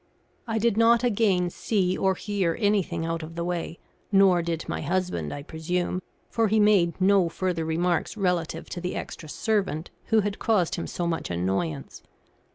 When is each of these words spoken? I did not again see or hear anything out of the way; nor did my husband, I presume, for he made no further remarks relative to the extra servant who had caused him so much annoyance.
I 0.47 0.57
did 0.57 0.77
not 0.77 1.03
again 1.03 1.51
see 1.51 1.95
or 1.95 2.15
hear 2.15 2.57
anything 2.59 3.05
out 3.05 3.21
of 3.21 3.35
the 3.35 3.43
way; 3.43 3.77
nor 4.11 4.41
did 4.41 4.67
my 4.67 4.81
husband, 4.81 5.31
I 5.31 5.43
presume, 5.43 6.01
for 6.31 6.47
he 6.47 6.59
made 6.59 6.99
no 6.99 7.29
further 7.29 7.65
remarks 7.65 8.17
relative 8.17 8.67
to 8.71 8.81
the 8.81 8.95
extra 8.95 9.29
servant 9.29 9.91
who 10.05 10.21
had 10.21 10.39
caused 10.39 10.73
him 10.73 10.87
so 10.87 11.05
much 11.05 11.29
annoyance. 11.29 12.01